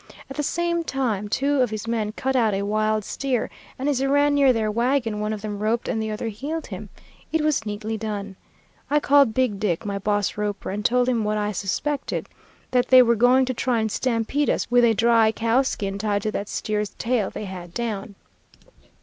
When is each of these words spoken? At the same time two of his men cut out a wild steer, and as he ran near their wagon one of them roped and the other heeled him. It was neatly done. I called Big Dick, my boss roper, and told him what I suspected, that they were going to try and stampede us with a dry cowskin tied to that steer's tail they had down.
At 0.31 0.35
the 0.35 0.41
same 0.41 0.83
time 0.83 1.29
two 1.29 1.61
of 1.61 1.69
his 1.69 1.87
men 1.87 2.11
cut 2.13 2.35
out 2.35 2.55
a 2.55 2.63
wild 2.63 3.03
steer, 3.05 3.51
and 3.77 3.87
as 3.87 3.99
he 3.99 4.07
ran 4.07 4.33
near 4.33 4.51
their 4.51 4.71
wagon 4.71 5.19
one 5.19 5.31
of 5.31 5.43
them 5.43 5.59
roped 5.59 5.87
and 5.87 6.01
the 6.01 6.09
other 6.09 6.29
heeled 6.29 6.65
him. 6.65 6.89
It 7.31 7.41
was 7.41 7.67
neatly 7.67 7.99
done. 7.99 8.35
I 8.89 8.99
called 8.99 9.35
Big 9.35 9.59
Dick, 9.59 9.85
my 9.85 9.99
boss 9.99 10.37
roper, 10.37 10.71
and 10.71 10.83
told 10.83 11.07
him 11.07 11.23
what 11.23 11.37
I 11.37 11.51
suspected, 11.51 12.29
that 12.71 12.87
they 12.87 13.03
were 13.03 13.13
going 13.13 13.45
to 13.45 13.53
try 13.53 13.79
and 13.79 13.91
stampede 13.91 14.49
us 14.49 14.71
with 14.71 14.85
a 14.85 14.95
dry 14.95 15.31
cowskin 15.31 15.99
tied 15.99 16.23
to 16.23 16.31
that 16.31 16.49
steer's 16.49 16.89
tail 16.97 17.29
they 17.29 17.45
had 17.45 17.71
down. 17.71 18.15